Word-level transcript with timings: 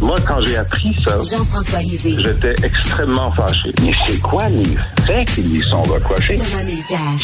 Moi, 0.00 0.14
quand 0.26 0.40
j'ai 0.42 0.56
appris 0.56 0.94
ça, 1.04 1.18
Jean-François 1.22 1.80
Lisée. 1.80 2.14
j'étais 2.18 2.54
extrêmement 2.64 3.30
fâché. 3.32 3.72
Mais 3.82 3.92
c'est 4.06 4.20
quoi 4.20 4.48
les 4.48 4.76
faits 5.04 5.28
qui 5.34 5.42
lui 5.42 5.60
sont 5.60 5.82
reprochés? 5.82 6.38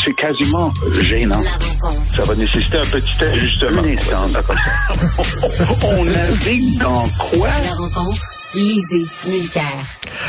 C'est 0.04 0.14
quasiment 0.14 0.72
gênant. 1.00 1.42
Ça 2.10 2.24
va 2.24 2.34
nécessiter 2.34 2.78
un 2.78 2.84
petit 2.84 3.24
ajustement. 3.24 3.82
Un 3.82 4.24
instant. 4.24 4.54
On 5.84 6.04
navigue 6.04 6.78
dans 6.80 7.04
quoi? 7.30 7.48
La 7.62 7.74
rencontre. 7.74 8.20
Lisée. 8.54 9.04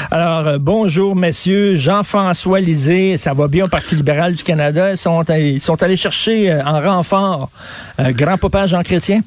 Alors, 0.09 0.48
euh, 0.48 0.57
bonjour, 0.59 1.16
messieurs. 1.16 1.77
Jean-François 1.77 2.59
Lisée, 2.59 3.18
ça 3.18 3.36
va 3.36 3.48
bien 3.48 3.66
au 3.66 3.68
Parti 3.68 3.96
libéral 3.96 4.34
du 4.34 4.43
Canada? 4.43 4.91
Ils 4.91 4.98
sont, 4.98 5.23
ils 5.30 5.62
sont 5.62 5.84
allés 5.84 5.98
chercher 5.98 6.52
euh, 6.52 6.64
en 6.66 6.82
renfort 6.82 7.50
euh, 8.00 8.12
grand-papa 8.14 8.66
Jean 8.66 8.82
Chrétien? 8.82 9.21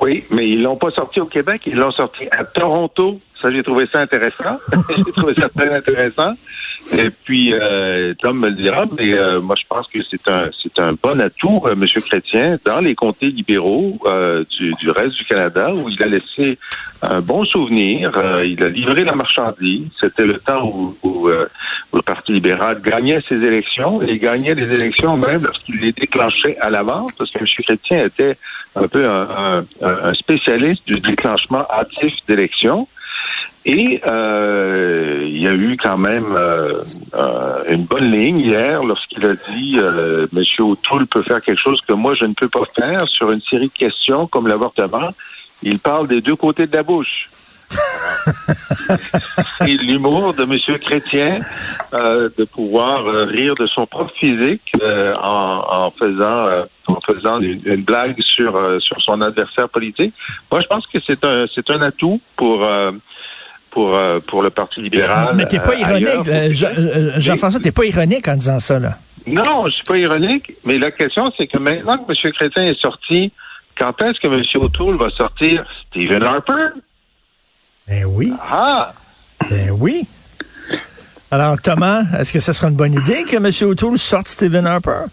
Oui, 0.00 0.24
mais 0.30 0.48
ils 0.48 0.62
l'ont 0.62 0.76
pas 0.76 0.90
sorti 0.90 1.20
au 1.20 1.26
Québec, 1.26 1.62
ils 1.66 1.76
l'ont 1.76 1.92
sorti 1.92 2.26
à 2.30 2.44
Toronto. 2.44 3.20
Ça, 3.40 3.50
j'ai 3.50 3.62
trouvé 3.62 3.86
ça 3.86 4.00
intéressant. 4.00 4.58
j'ai 4.96 5.12
trouvé 5.12 5.34
ça 5.34 5.48
très 5.48 5.74
intéressant. 5.74 6.34
Et 6.92 7.08
puis, 7.10 7.54
euh, 7.54 8.12
Tom 8.20 8.40
me 8.40 8.48
le 8.50 8.54
dira, 8.56 8.84
mais 8.98 9.14
euh, 9.14 9.40
moi, 9.40 9.56
je 9.58 9.64
pense 9.68 9.88
que 9.88 10.00
c'est 10.02 10.28
un 10.28 10.50
c'est 10.62 10.78
un 10.78 10.92
bon 11.02 11.18
atout, 11.20 11.62
euh, 11.64 11.72
M. 11.72 11.86
Chrétien, 12.02 12.58
dans 12.64 12.80
les 12.80 12.94
comtés 12.94 13.28
libéraux 13.28 13.98
euh, 14.04 14.44
du, 14.58 14.74
du 14.74 14.90
reste 14.90 15.16
du 15.16 15.24
Canada, 15.24 15.74
où 15.74 15.88
il 15.88 16.00
a 16.02 16.06
laissé 16.06 16.58
un 17.00 17.20
bon 17.20 17.44
souvenir. 17.44 18.12
Euh, 18.16 18.44
il 18.46 18.62
a 18.62 18.68
livré 18.68 19.02
la 19.04 19.14
marchandise. 19.14 19.88
C'était 19.98 20.26
le 20.26 20.38
temps 20.38 20.64
où, 20.66 20.96
où, 21.02 21.28
euh, 21.28 21.46
le 21.94 22.02
Parti 22.02 22.32
libéral 22.32 22.80
gagnait 22.82 23.20
ses 23.28 23.36
élections 23.42 24.02
et 24.02 24.18
gagnait 24.18 24.54
les 24.54 24.74
élections 24.74 25.16
même 25.16 25.40
lorsqu'il 25.42 25.76
les 25.80 25.92
déclenchait 25.92 26.58
à 26.58 26.68
l'avance, 26.68 27.12
parce 27.16 27.30
que 27.30 27.38
M. 27.38 27.46
Chrétien 27.64 28.04
était 28.04 28.36
un 28.76 28.88
peu 28.88 29.08
un, 29.08 29.28
un- 29.38 29.64
un 30.10 30.14
spécialiste 30.14 30.86
du 30.86 31.00
déclenchement 31.00 31.66
hâtif 31.70 32.14
d'élections. 32.28 32.86
Et 33.66 34.00
euh, 34.06 35.22
il 35.24 35.38
y 35.38 35.48
a 35.48 35.54
eu 35.54 35.76
quand 35.82 35.96
même 35.96 36.34
euh, 36.36 36.82
euh, 37.14 37.64
une 37.68 37.84
bonne 37.84 38.10
ligne 38.10 38.40
hier 38.40 38.84
lorsqu'il 38.84 39.24
a 39.24 39.34
dit 39.34 39.76
euh, 39.78 40.26
Monsieur 40.32 40.64
O'Toole 40.64 41.06
peut 41.06 41.22
faire 41.22 41.40
quelque 41.40 41.60
chose 41.60 41.80
que 41.80 41.94
moi 41.94 42.14
je 42.14 42.26
ne 42.26 42.34
peux 42.34 42.48
pas 42.48 42.64
faire 42.76 43.06
sur 43.08 43.32
une 43.32 43.40
série 43.40 43.68
de 43.68 43.72
questions 43.72 44.26
comme 44.26 44.48
l'avortement. 44.48 45.10
Il 45.62 45.78
parle 45.78 46.08
des 46.08 46.20
deux 46.20 46.36
côtés 46.36 46.66
de 46.66 46.76
la 46.76 46.82
bouche. 46.82 47.30
Et 49.66 49.76
l'humour 49.78 50.34
de 50.34 50.44
Monsieur 50.44 50.76
Chrétien 50.76 51.40
euh, 51.94 52.28
de 52.36 52.44
pouvoir 52.44 53.04
rire 53.04 53.54
de 53.54 53.66
son 53.66 53.86
propre 53.86 54.12
physique 54.14 54.72
euh, 54.82 55.14
en, 55.16 55.64
en 55.68 55.90
faisant 55.90 56.46
euh, 56.46 56.64
en 56.86 57.00
faisant 57.00 57.40
une, 57.40 57.60
une 57.64 57.82
blague 57.82 58.20
sur 58.20 58.56
euh, 58.56 58.78
sur 58.78 59.00
son 59.00 59.20
adversaire 59.22 59.68
politique. 59.68 60.14
Moi, 60.50 60.60
je 60.60 60.66
pense 60.66 60.86
que 60.86 60.98
c'est 61.00 61.24
un 61.24 61.46
c'est 61.52 61.70
un 61.70 61.80
atout 61.80 62.20
pour 62.36 62.62
euh, 62.64 62.92
pour 63.74 63.94
euh, 63.96 64.20
pour 64.20 64.40
le 64.42 64.50
Parti 64.50 64.80
libéral. 64.80 65.34
Mais 65.34 65.46
t'es 65.46 65.58
pas 65.58 65.72
euh, 65.72 65.98
ironique, 65.98 66.28
euh, 66.28 67.18
Jean-François, 67.18 67.58
t'es 67.60 67.72
pas 67.72 67.84
ironique 67.84 68.26
en 68.28 68.36
disant 68.36 68.60
ça, 68.60 68.78
là. 68.78 68.96
Non, 69.26 69.66
je 69.66 69.72
suis 69.72 69.84
pas 69.84 69.98
ironique, 69.98 70.52
mais 70.64 70.78
la 70.78 70.92
question, 70.92 71.32
c'est 71.36 71.48
que 71.48 71.58
maintenant 71.58 71.98
que 71.98 72.12
M. 72.12 72.32
Chrétien 72.32 72.64
est 72.64 72.80
sorti, 72.80 73.32
quand 73.76 74.00
est-ce 74.02 74.20
que 74.20 74.28
M. 74.28 74.42
O'Toole 74.62 74.96
va 74.96 75.10
sortir 75.10 75.64
Stephen 75.88 76.22
Harper? 76.22 76.68
Ben 77.88 78.04
oui, 78.06 78.32
Ah! 78.48 78.92
ben 79.50 79.70
oui. 79.72 80.06
Alors, 81.30 81.60
Thomas, 81.60 82.04
est-ce 82.18 82.32
que 82.32 82.40
ce 82.40 82.52
sera 82.52 82.68
une 82.68 82.76
bonne 82.76 82.94
idée 82.94 83.24
que 83.24 83.36
M. 83.36 83.50
O'Toole 83.68 83.98
sorte 83.98 84.28
Stephen 84.28 84.66
Harper? 84.66 85.06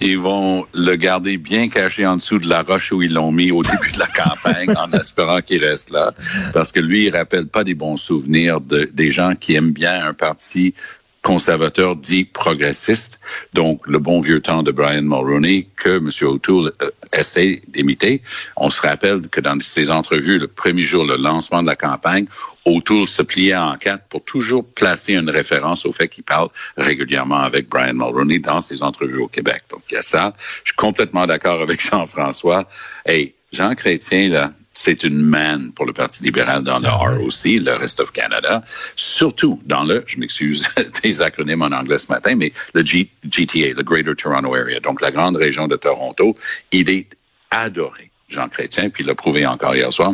Ils 0.00 0.18
vont 0.18 0.66
le 0.74 0.94
garder 0.94 1.36
bien 1.36 1.68
caché 1.68 2.06
en 2.06 2.16
dessous 2.16 2.38
de 2.38 2.48
la 2.48 2.62
roche 2.62 2.92
où 2.92 3.02
ils 3.02 3.12
l'ont 3.12 3.32
mis 3.32 3.50
au 3.50 3.62
début 3.62 3.92
de 3.92 3.98
la 3.98 4.06
campagne 4.06 4.72
en 4.76 4.90
espérant 4.98 5.40
qu'il 5.40 5.62
reste 5.62 5.90
là. 5.90 6.14
Parce 6.52 6.72
que 6.72 6.80
lui, 6.80 7.06
il 7.06 7.16
rappelle 7.16 7.46
pas 7.46 7.64
des 7.64 7.74
bons 7.74 7.96
souvenirs 7.96 8.60
de, 8.60 8.88
des 8.92 9.10
gens 9.10 9.34
qui 9.34 9.54
aiment 9.56 9.72
bien 9.72 10.06
un 10.06 10.14
parti 10.14 10.74
conservateur 11.22 11.96
dit 11.96 12.24
progressiste, 12.24 13.20
donc 13.52 13.86
le 13.86 13.98
bon 13.98 14.20
vieux 14.20 14.40
temps 14.40 14.62
de 14.62 14.70
Brian 14.70 15.02
Mulroney 15.02 15.68
que 15.76 15.98
M. 15.98 16.10
O'Toole 16.22 16.72
euh, 16.80 16.90
essaie 17.12 17.60
d'imiter. 17.68 18.22
On 18.56 18.70
se 18.70 18.80
rappelle 18.80 19.28
que 19.28 19.40
dans 19.40 19.58
ses 19.60 19.90
entrevues, 19.90 20.38
le 20.38 20.46
premier 20.46 20.84
jour, 20.84 21.04
le 21.04 21.16
lancement 21.16 21.62
de 21.62 21.66
la 21.66 21.76
campagne, 21.76 22.26
O'Toole 22.68 23.06
se 23.08 23.22
pliait 23.22 23.56
en 23.56 23.76
quatre 23.76 24.04
pour 24.08 24.24
toujours 24.24 24.64
placer 24.64 25.14
une 25.14 25.30
référence 25.30 25.86
au 25.86 25.92
fait 25.92 26.08
qu'il 26.08 26.24
parle 26.24 26.48
régulièrement 26.76 27.38
avec 27.40 27.68
Brian 27.68 27.94
Mulroney 27.94 28.38
dans 28.38 28.60
ses 28.60 28.82
entrevues 28.82 29.18
au 29.22 29.28
Québec. 29.28 29.62
Donc, 29.70 29.82
il 29.90 29.94
y 29.94 29.96
a 29.98 30.02
ça. 30.02 30.32
Je 30.64 30.70
suis 30.70 30.76
complètement 30.76 31.26
d'accord 31.26 31.60
avec 31.62 31.80
Jean-François. 31.90 32.68
Hey, 33.04 33.34
Jean 33.52 33.74
Chrétien, 33.74 34.28
là, 34.28 34.52
c'est 34.74 35.02
une 35.02 35.20
manne 35.20 35.72
pour 35.72 35.86
le 35.86 35.92
Parti 35.92 36.22
libéral 36.22 36.62
dans 36.62 36.78
le 36.78 36.88
ROC, 36.88 37.44
le 37.44 37.72
Rest 37.76 37.98
of 37.98 38.12
Canada, 38.12 38.62
surtout 38.94 39.60
dans 39.64 39.82
le, 39.82 40.04
je 40.06 40.18
m'excuse 40.18 40.68
des 41.02 41.20
acronymes 41.22 41.62
en 41.62 41.72
anglais 41.72 41.98
ce 41.98 42.12
matin, 42.12 42.34
mais 42.36 42.52
le 42.74 42.84
G- 42.84 43.10
GTA, 43.28 43.74
le 43.76 43.82
Greater 43.82 44.14
Toronto 44.14 44.54
Area, 44.54 44.78
donc 44.78 45.00
la 45.00 45.10
grande 45.10 45.36
région 45.36 45.66
de 45.66 45.76
Toronto, 45.76 46.36
il 46.70 46.90
est 46.90 47.08
adoré. 47.50 48.10
Jean 48.28 48.48
Chrétien, 48.48 48.90
puis 48.90 49.04
il 49.04 49.06
l'a 49.06 49.14
prouvé 49.14 49.46
encore 49.46 49.74
hier 49.74 49.90
soir. 49.92 50.12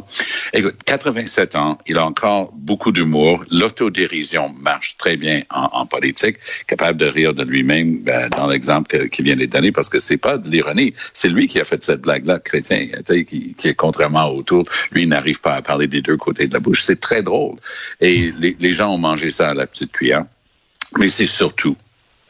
Écoute, 0.52 0.76
87 0.84 1.56
ans, 1.56 1.78
il 1.86 1.98
a 1.98 2.06
encore 2.06 2.52
beaucoup 2.52 2.92
d'humour. 2.92 3.44
L'autodérision 3.50 4.54
marche 4.60 4.97
très 4.97 5.16
bien 5.16 5.42
en, 5.50 5.84
politique, 5.86 6.36
capable 6.66 6.98
de 6.98 7.06
rire 7.06 7.34
de 7.34 7.42
lui-même 7.42 7.98
ben, 7.98 8.28
dans 8.28 8.47
l'exemple 8.47 9.08
qu'il 9.08 9.25
vient 9.25 9.36
de 9.36 9.47
donner, 9.47 9.72
parce 9.72 9.88
que 9.88 9.98
c'est 9.98 10.16
pas 10.16 10.38
de 10.38 10.48
l'ironie, 10.48 10.92
c'est 11.12 11.28
lui 11.28 11.48
qui 11.48 11.58
a 11.60 11.64
fait 11.64 11.82
cette 11.82 12.02
blague-là, 12.02 12.38
Chrétien, 12.38 12.88
qui, 13.04 13.54
qui 13.54 13.69
est 13.69 13.75
contrairement 13.75 14.31
autour, 14.31 14.64
lui 14.92 15.06
n'arrive 15.06 15.41
pas 15.41 15.54
à 15.54 15.62
parler 15.62 15.88
des 15.88 16.00
deux 16.00 16.16
côtés 16.16 16.46
de 16.46 16.54
la 16.54 16.60
bouche. 16.60 16.82
C'est 16.82 17.00
très 17.00 17.22
drôle. 17.22 17.56
Et 18.00 18.32
les 18.41 18.72
gens 18.72 18.94
ont 18.94 18.98
mangé 18.98 19.31
ça 19.31 19.50
à 19.50 19.54
la 19.54 19.66
petite 19.66 19.92
cuillère. 19.92 20.25
Mais 20.98 21.08
c'est 21.08 21.26
surtout, 21.26 21.76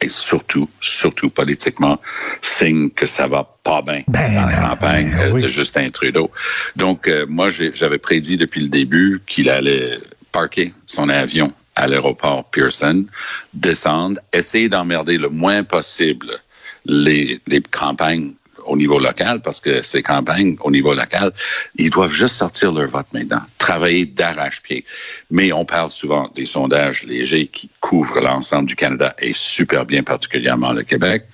et 0.01 0.09
surtout, 0.09 0.69
surtout 0.81 1.29
politiquement, 1.29 1.99
signe 2.41 2.89
que 2.89 3.05
ça 3.05 3.27
va 3.27 3.43
pas 3.63 3.81
bien 3.81 4.03
Ben 4.07 4.33
dans 4.33 4.45
la 4.45 4.69
campagne 4.69 5.11
ben 5.11 5.19
euh, 5.19 5.31
oui. 5.33 5.41
de 5.41 5.47
Justin 5.47 5.89
Trudeau. 5.89 6.31
Donc, 6.75 7.07
euh, 7.07 7.25
moi, 7.27 7.49
j'avais 7.49 7.97
prédit 7.97 8.37
depuis 8.37 8.61
le 8.61 8.69
début 8.69 9.21
qu'il 9.25 9.49
allait 9.49 9.99
parquer 10.31 10.73
son 10.85 11.09
avion 11.09 11.53
à 11.75 11.87
l'aéroport 11.87 12.45
Pearson, 12.51 13.05
descendre, 13.53 14.19
essayer 14.33 14.69
d'emmerder 14.69 15.17
le 15.17 15.29
moins 15.29 15.63
possible 15.63 16.39
les, 16.85 17.41
les 17.47 17.61
campagnes 17.61 18.33
au 18.65 18.75
niveau 18.77 18.99
local, 18.99 19.41
parce 19.41 19.59
que 19.59 19.81
ces 19.81 20.01
campagnes 20.01 20.57
au 20.61 20.71
niveau 20.71 20.93
local, 20.93 21.31
ils 21.75 21.89
doivent 21.89 22.11
juste 22.11 22.35
sortir 22.35 22.71
leur 22.71 22.87
vote 22.87 23.07
maintenant, 23.13 23.41
travailler 23.57 24.05
d'arrache-pied. 24.05 24.85
Mais 25.31 25.51
on 25.51 25.65
parle 25.65 25.89
souvent 25.89 26.29
des 26.35 26.45
sondages 26.45 27.03
légers 27.03 27.47
qui 27.47 27.69
couvrent 27.79 28.19
l'ensemble 28.19 28.67
du 28.67 28.75
Canada 28.75 29.15
et 29.19 29.33
super 29.33 29.85
bien, 29.85 30.03
particulièrement 30.03 30.73
le 30.73 30.83
Québec. 30.83 31.25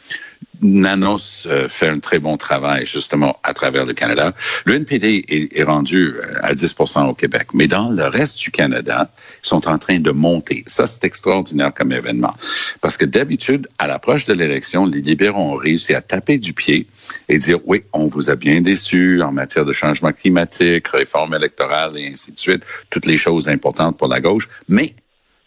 Nanos 0.62 1.48
euh, 1.50 1.68
fait 1.68 1.88
un 1.88 2.00
très 2.00 2.20
bon 2.20 2.38
travail 2.38 2.86
justement 2.86 3.40
à 3.44 3.54
travers 3.54 3.86
le 3.86 3.94
Canada. 3.94 4.34
Le 4.66 4.76
NPD 4.76 5.50
est, 5.54 5.64
rendu 5.64 6.16
euh, 6.16 6.34
à 6.42 6.54
10% 6.54 7.08
au 7.08 7.14
Québec, 7.14 7.48
mais 7.54 7.68
dans 7.68 7.90
le 7.90 8.04
reste 8.06 8.40
du 8.40 8.52
Canada, 8.52 9.10
ils 9.44 9.48
sont 9.48 9.68
en 9.68 9.78
train 9.78 10.00
de 10.00 10.12
monter. 10.12 10.64
Ça, 10.68 10.88
c'est 10.88 11.04
extraordinaire 11.04 11.74
comme 11.74 11.92
événement. 11.92 12.36
Parce 12.82 12.98
que 12.98 13.06
d'habitude, 13.06 13.68
à 13.80 13.88
l'approche 13.88 14.26
de 14.26 14.34
l'élection, 14.34 14.86
les 14.86 15.02
libéraux 15.02 15.54
ont 15.54 15.56
réussi 15.56 15.94
à 15.94 16.02
taper 16.02 16.38
du 16.38 16.54
pied 16.54 16.88
et 17.30 17.38
dire, 17.38 17.60
oui, 17.66 17.84
on 17.94 18.08
vous 18.08 18.30
a 18.30 18.36
bien 18.36 18.62
déçu 18.62 19.22
en 19.22 19.32
matière 19.32 19.66
de 19.66 19.74
changement 19.74 20.12
climatique, 20.12 20.88
réforme 20.88 21.34
électorale 21.34 21.98
et 21.98 22.08
ainsi 22.08 22.32
de 22.32 22.40
suite, 22.40 22.64
toutes 22.90 23.06
les 23.06 23.18
choses 23.18 23.50
importantes 23.50 23.98
pour 23.98 24.08
la 24.08 24.20
gauche, 24.20 24.48
mais 24.68 24.94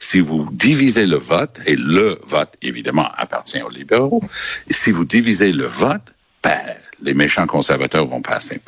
si 0.04 0.20
vous 0.20 0.47
divisez 0.53 1.06
le 1.06 1.16
vote, 1.16 1.60
et 1.66 1.76
le 1.76 2.19
vote, 2.26 2.53
évidemment, 2.60 3.09
appartient 3.16 3.62
aux 3.62 3.70
libéraux, 3.70 4.22
si 4.69 4.91
vous 4.91 5.04
divisez 5.04 5.50
le 5.50 5.65
vote, 5.65 6.12
ben, 6.42 6.60
les 7.03 7.15
méchants 7.15 7.47
conservateurs 7.47 8.06
vont 8.06 8.20
passer. 8.20 8.60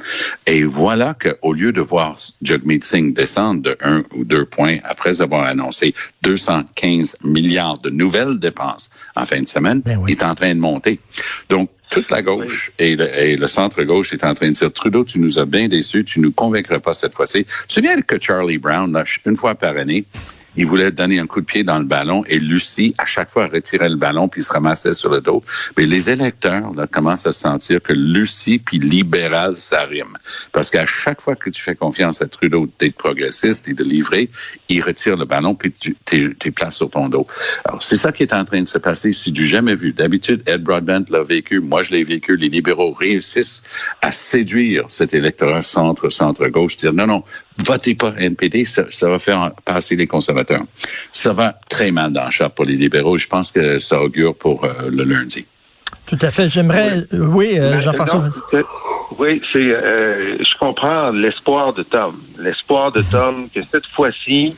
Et 0.46 0.64
voilà 0.64 1.14
qu'au 1.14 1.52
lieu 1.52 1.72
de 1.72 1.80
voir 1.80 2.16
Jagmeet 2.42 2.80
Singh 2.82 3.12
descendre 3.12 3.62
de 3.62 3.76
un 3.82 4.02
ou 4.16 4.24
deux 4.24 4.46
points 4.46 4.78
après 4.84 5.20
avoir 5.20 5.44
annoncé 5.44 5.94
215 6.22 7.18
milliards 7.22 7.78
de 7.78 7.90
nouvelles 7.90 8.38
dépenses 8.38 8.90
en 9.14 9.26
fin 9.26 9.40
de 9.40 9.48
semaine, 9.48 9.80
Ben 9.80 9.98
oui. 9.98 10.12
il 10.12 10.18
est 10.18 10.24
en 10.24 10.34
train 10.34 10.54
de 10.54 10.60
monter. 10.60 10.98
Donc, 11.50 11.70
toute 11.90 12.10
la 12.10 12.20
gauche 12.22 12.72
et, 12.78 12.96
le, 12.96 13.06
et 13.14 13.36
le 13.36 13.46
centre-gauche 13.46 14.12
est 14.12 14.24
en 14.24 14.34
train 14.34 14.48
de 14.48 14.54
dire 14.54 14.72
Trudeau, 14.72 15.04
tu 15.04 15.20
nous 15.20 15.38
as 15.38 15.44
bien 15.44 15.68
déçus, 15.68 16.04
tu 16.04 16.18
nous 16.20 16.32
convaincras 16.32 16.80
pas 16.80 16.94
cette 16.94 17.14
fois-ci. 17.14 17.44
Tu 17.44 17.66
te 17.68 17.72
souviens 17.74 18.00
que 18.00 18.20
Charlie 18.20 18.58
Brown, 18.58 18.92
là, 18.92 19.04
une 19.24 19.36
fois 19.36 19.54
par 19.54 19.76
année, 19.76 20.04
il 20.56 20.66
voulait 20.66 20.90
donner 20.90 21.18
un 21.18 21.26
coup 21.26 21.40
de 21.40 21.46
pied 21.46 21.64
dans 21.64 21.78
le 21.78 21.84
ballon 21.84 22.24
et 22.26 22.38
Lucie, 22.38 22.94
à 22.98 23.04
chaque 23.04 23.30
fois, 23.30 23.46
retirait 23.46 23.88
le 23.88 23.96
ballon 23.96 24.28
puis 24.28 24.42
se 24.42 24.52
ramassait 24.52 24.94
sur 24.94 25.10
le 25.10 25.20
dos. 25.20 25.42
Mais 25.76 25.86
les 25.86 26.10
électeurs 26.10 26.72
là, 26.74 26.86
commencent 26.86 27.26
à 27.26 27.32
sentir 27.32 27.80
que 27.82 27.92
Lucie 27.92 28.58
puis 28.58 28.78
libéral, 28.78 29.56
ça 29.56 29.84
rime. 29.84 30.16
Parce 30.52 30.70
qu'à 30.70 30.86
chaque 30.86 31.20
fois 31.20 31.36
que 31.36 31.50
tu 31.50 31.60
fais 31.60 31.74
confiance 31.74 32.22
à 32.22 32.26
Trudeau 32.26 32.68
d'être 32.78 32.96
progressiste 32.96 33.68
et 33.68 33.74
de 33.74 33.84
livrer, 33.84 34.30
il 34.68 34.82
retire 34.82 35.16
le 35.16 35.24
ballon 35.24 35.54
puis 35.54 35.72
tu 35.72 35.96
t'es 36.04 36.50
places 36.50 36.76
sur 36.76 36.90
ton 36.90 37.08
dos. 37.08 37.26
Alors, 37.64 37.82
c'est 37.82 37.96
ça 37.96 38.12
qui 38.12 38.22
est 38.22 38.32
en 38.32 38.44
train 38.44 38.62
de 38.62 38.68
se 38.68 38.78
passer. 38.78 39.12
C'est 39.12 39.30
du 39.30 39.46
jamais 39.46 39.74
vu. 39.74 39.92
D'habitude, 39.92 40.42
Ed 40.46 40.62
Broadbent 40.62 41.04
l'a 41.10 41.22
vécu. 41.22 41.60
Moi, 41.60 41.82
je 41.82 41.90
l'ai 41.92 42.04
vécu. 42.04 42.36
Les 42.36 42.48
libéraux 42.48 42.92
réussissent 42.92 43.62
à 44.02 44.12
séduire 44.12 44.84
cet 44.88 45.14
électorat 45.14 45.62
centre, 45.62 46.08
centre-gauche, 46.08 46.76
dire 46.76 46.92
non, 46.92 47.06
non, 47.06 47.24
votez 47.64 47.94
pas 47.94 48.14
NPD, 48.16 48.64
ça, 48.64 48.86
ça, 48.90 49.08
va 49.08 49.18
faire 49.18 49.52
passer 49.64 49.96
les 49.96 50.06
conservateurs. 50.06 50.45
Ça 51.12 51.32
va 51.32 51.58
très 51.68 51.90
mal 51.90 52.12
dans 52.12 52.24
le 52.24 52.30
chat 52.30 52.48
pour 52.48 52.64
les 52.64 52.76
libéraux. 52.76 53.18
Je 53.18 53.26
pense 53.26 53.50
que 53.50 53.78
ça 53.78 54.00
augure 54.00 54.34
pour 54.34 54.64
euh, 54.64 54.90
le 54.90 55.04
lundi. 55.04 55.46
Tout 56.06 56.18
à 56.22 56.30
fait. 56.30 56.48
J'aimerais, 56.48 57.04
oui, 57.12 57.58
euh, 57.58 57.80
Jean-François. 57.80 58.30
Oui, 59.18 59.40
c'est, 59.52 59.72
euh, 59.72 60.36
je 60.38 60.58
comprends 60.58 61.10
l'espoir 61.10 61.72
de 61.72 61.82
Tom. 61.82 62.16
L'espoir 62.38 62.92
de 62.92 63.02
Tom 63.02 63.48
que 63.54 63.60
cette 63.70 63.86
fois-ci, 63.86 64.54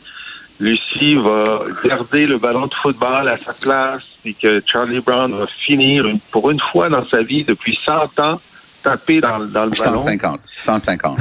Lucie 0.60 1.14
va 1.14 1.60
garder 1.84 2.26
le 2.26 2.38
ballon 2.38 2.66
de 2.66 2.74
football 2.74 3.28
à 3.28 3.36
sa 3.36 3.52
place 3.52 4.02
et 4.24 4.34
que 4.34 4.62
Charlie 4.66 5.00
Brown 5.00 5.32
va 5.32 5.46
finir 5.46 6.06
pour 6.30 6.50
une 6.50 6.60
fois 6.60 6.88
dans 6.88 7.06
sa 7.06 7.22
vie 7.22 7.44
depuis 7.44 7.78
100 7.84 8.18
ans 8.20 8.40
taper 8.88 9.20
dans, 9.20 9.38
dans 9.40 9.66
le 9.66 9.74
150, 9.74 10.40
150. 10.56 11.18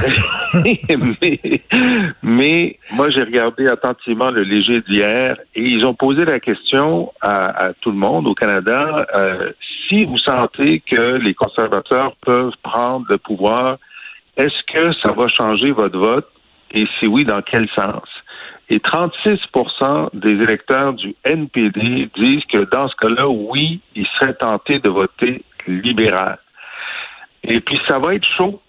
mais, 0.64 1.62
mais 2.22 2.80
moi, 2.94 3.10
j'ai 3.10 3.24
regardé 3.24 3.68
attentivement 3.68 4.30
le 4.30 4.44
léger 4.44 4.82
d'hier 4.82 5.38
et 5.56 5.64
ils 5.64 5.86
ont 5.86 5.94
posé 5.94 6.26
la 6.26 6.40
question 6.40 7.12
à, 7.22 7.66
à 7.66 7.74
tout 7.74 7.92
le 7.92 7.98
monde 7.98 8.28
au 8.28 8.34
Canada 8.34 9.06
euh, 9.16 9.52
si 9.88 10.06
vous 10.06 10.18
sentez 10.18 10.82
que 10.82 11.18
les 11.18 11.34
conservateurs 11.34 12.16
peuvent 12.18 12.54
prendre 12.62 13.06
le 13.10 13.18
pouvoir, 13.18 13.78
est-ce 14.36 14.64
que 14.72 14.94
ça 15.02 15.12
va 15.12 15.28
changer 15.28 15.72
votre 15.72 15.98
vote? 15.98 16.28
Et 16.72 16.86
si 17.00 17.08
oui, 17.08 17.24
dans 17.24 17.42
quel 17.42 17.70
sens? 17.70 18.04
Et 18.70 18.80
36 18.82 19.40
des 20.14 20.32
électeurs 20.32 20.94
du 20.94 21.16
NPD 21.24 22.10
disent 22.18 22.44
que 22.52 22.70
dans 22.70 22.90
ce 22.90 22.96
cas-là, 22.98 23.28
oui, 23.30 23.80
ils 23.96 24.08
seraient 24.20 24.34
tentés 24.34 24.80
de 24.80 24.90
voter 24.90 25.44
libéral. 25.68 26.38
Et 27.48 27.62
puis, 27.62 27.80
ça 27.88 27.98
va 27.98 28.14
être 28.14 28.28
chaud. 28.38 28.62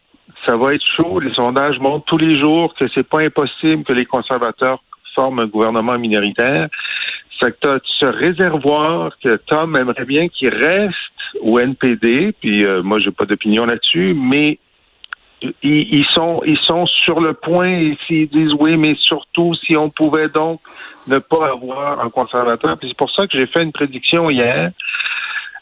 Ça 0.46 0.56
va 0.56 0.74
être 0.74 0.84
chaud. 0.96 1.20
Les 1.20 1.34
sondages 1.34 1.78
montrent 1.78 2.06
tous 2.06 2.18
les 2.18 2.38
jours 2.38 2.74
que 2.74 2.86
c'est 2.94 3.06
pas 3.06 3.20
impossible 3.20 3.84
que 3.84 3.92
les 3.92 4.06
conservateurs 4.06 4.82
forment 5.14 5.40
un 5.40 5.46
gouvernement 5.46 5.98
minoritaire. 5.98 6.68
C'est 7.40 7.58
que 7.58 7.80
ce 7.98 8.06
réservoir 8.06 9.12
que 9.22 9.36
Tom 9.36 9.76
aimerait 9.76 10.04
bien 10.04 10.28
qu'il 10.28 10.54
reste 10.54 10.96
au 11.40 11.58
NPD, 11.58 12.32
puis 12.40 12.64
euh, 12.64 12.82
moi 12.82 12.98
j'ai 12.98 13.10
pas 13.10 13.26
d'opinion 13.26 13.64
là-dessus, 13.64 14.14
mais 14.14 14.58
ils, 15.62 16.06
sont 16.06 16.42
ils 16.44 16.58
sont 16.58 16.86
sur 16.86 17.20
le 17.20 17.32
point 17.32 17.70
et 17.70 17.98
s'ils 18.06 18.28
disent 18.28 18.54
oui, 18.58 18.76
mais 18.76 18.94
surtout 18.98 19.54
si 19.54 19.76
on 19.76 19.88
pouvait 19.88 20.28
donc 20.28 20.60
ne 21.08 21.18
pas 21.18 21.50
avoir 21.50 22.00
un 22.00 22.10
conservateur. 22.10 22.76
c'est 22.80 22.96
pour 22.96 23.10
ça 23.10 23.26
que 23.26 23.38
j'ai 23.38 23.46
fait 23.46 23.62
une 23.62 23.72
prédiction 23.72 24.30
hier. 24.30 24.72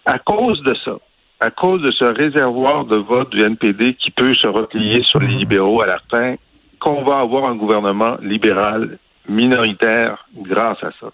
À 0.06 0.18
cause 0.18 0.62
de 0.62 0.74
ça, 0.84 0.96
à 1.40 1.50
cause 1.50 1.82
de 1.82 1.90
ce 1.90 2.04
réservoir 2.04 2.84
de 2.84 2.96
vote 2.96 3.30
du 3.30 3.42
NPD 3.42 3.94
qui 3.94 4.10
peut 4.10 4.34
se 4.34 4.46
replier 4.46 5.02
sur 5.02 5.20
les 5.20 5.28
libéraux 5.28 5.82
à 5.82 5.86
la 5.86 5.98
fin, 6.10 6.36
qu'on 6.80 7.04
va 7.04 7.18
avoir 7.18 7.44
un 7.44 7.56
gouvernement 7.56 8.16
libéral 8.22 8.98
minoritaire 9.28 10.26
grâce 10.36 10.78
à 10.82 10.90
ça. 11.00 11.08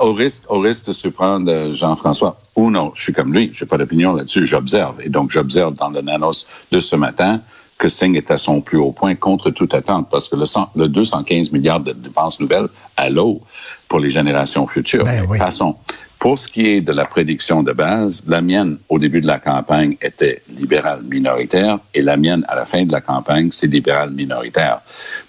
Au 0.00 0.12
risque, 0.12 0.44
au 0.50 0.60
risque 0.60 0.86
de 0.88 0.92
surprendre 0.92 1.50
euh, 1.50 1.74
Jean-François, 1.74 2.36
ou 2.56 2.70
non, 2.70 2.92
je 2.94 3.02
suis 3.02 3.12
comme 3.12 3.32
lui, 3.32 3.50
je 3.52 3.64
n'ai 3.64 3.68
pas 3.68 3.78
d'opinion 3.78 4.12
là-dessus, 4.12 4.44
j'observe. 4.44 5.00
Et 5.00 5.08
donc, 5.08 5.30
j'observe 5.30 5.74
dans 5.74 5.88
le 5.88 6.00
Nanos 6.00 6.48
de 6.72 6.80
ce 6.80 6.96
matin 6.96 7.40
que 7.78 7.88
Singh 7.88 8.16
est 8.16 8.30
à 8.30 8.38
son 8.38 8.60
plus 8.60 8.78
haut 8.78 8.92
point 8.92 9.14
contre 9.14 9.50
toute 9.50 9.74
attente, 9.74 10.08
parce 10.10 10.28
que 10.28 10.36
le, 10.36 10.44
le 10.76 10.88
215 10.88 11.52
milliards 11.52 11.80
de 11.80 11.92
dépenses 11.92 12.40
nouvelles 12.40 12.68
à 12.96 13.10
l'eau 13.10 13.42
pour 13.88 14.00
les 14.00 14.10
générations 14.10 14.66
futures. 14.66 15.04
Ben 15.04 15.26
Passons. 15.38 15.76
Pour 16.26 16.40
ce 16.40 16.48
qui 16.48 16.66
est 16.66 16.80
de 16.80 16.90
la 16.90 17.04
prédiction 17.04 17.62
de 17.62 17.70
base, 17.70 18.24
la 18.26 18.40
mienne 18.40 18.78
au 18.88 18.98
début 18.98 19.20
de 19.20 19.28
la 19.28 19.38
campagne 19.38 19.96
était 20.02 20.42
libérale 20.58 21.02
minoritaire 21.04 21.78
et 21.94 22.02
la 22.02 22.16
mienne 22.16 22.44
à 22.48 22.56
la 22.56 22.66
fin 22.66 22.84
de 22.84 22.90
la 22.90 23.00
campagne, 23.00 23.50
c'est 23.52 23.68
libéral 23.68 24.10
minoritaire. 24.10 24.80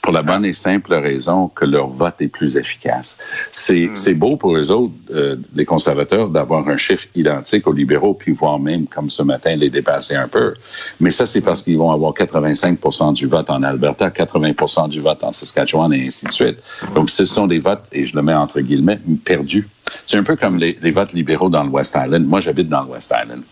Pour 0.02 0.12
la 0.12 0.24
bonne 0.24 0.44
et 0.44 0.54
simple 0.54 0.96
raison 0.96 1.50
que 1.50 1.66
leur 1.66 1.90
vote 1.90 2.16
est 2.20 2.30
plus 2.30 2.58
efficace. 2.58 3.20
C'est 3.52 3.92
hmm. 3.92 4.14
beau 4.18 4.38
pour 4.38 4.58
les 4.58 4.72
autres, 4.72 4.92
euh, 5.12 5.36
les 5.54 5.66
conservateurs, 5.66 6.30
d'avoir 6.30 6.68
un 6.68 6.78
chiffre 6.78 7.06
identique 7.14 7.68
aux 7.68 7.74
libéraux, 7.74 8.16
puis 8.16 8.32
voire 8.32 8.60
même, 8.60 8.88
comme 8.88 9.12
ce 9.12 9.22
matin, 9.22 9.56
les 9.56 9.70
dépasser 9.70 10.16
un 10.16 10.28
peu. 10.28 10.56
Mais 11.00 11.12
ça, 11.12 11.28
c'est 11.28 11.42
parce 11.42 11.62
qu'ils 11.62 11.78
vont 11.78 11.92
avoir 11.92 12.14
85% 12.14 13.14
du 13.14 13.28
vote 13.28 13.52
en 13.52 13.62
Alberta, 13.62 14.10
80% 14.10 14.90
du 14.90 15.02
vote 15.02 15.24
en 15.24 15.32
Saskatchewan 15.32 15.94
et 15.94 16.08
ainsi 16.08 16.26
de 16.26 16.32
suite. 16.32 16.58
Donc, 16.96 17.12
ce 17.12 17.28
sont 17.28 17.46
des 17.46 17.60
votes, 17.60 17.86
et 17.92 18.04
je 18.04 18.16
le 18.16 18.24
mets 18.24 18.34
entre 18.34 18.62
guillemets, 18.62 19.00
perdus. 19.24 19.68
C'est 20.06 20.18
un 20.18 20.24
peu 20.24 20.36
comme 20.36 20.58
les, 20.58 20.78
les 20.82 20.92
votes 20.92 21.14
libéraux 21.14 21.50
dans 21.50 21.64
le 21.64 21.70
West 21.70 21.98
Island. 22.02 22.26
Moi, 22.26 22.40
j'habite 22.40 22.70
dans 22.70 22.84
le 22.84 22.90
West 22.90 23.14
Island. 23.14 23.44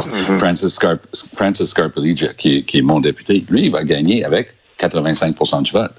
Mm-hmm. 0.00 0.38
Francis, 0.38 0.74
Scarp 0.74 1.00
Francis 1.34 1.70
Scarpelli, 1.70 2.14
qui, 2.36 2.64
qui, 2.64 2.78
est 2.78 2.82
mon 2.82 3.00
député, 3.00 3.44
lui, 3.48 3.66
il 3.66 3.70
va 3.70 3.84
gagner 3.84 4.24
avec 4.24 4.54
85% 4.80 5.62
du 5.62 5.72
vote. 5.72 5.92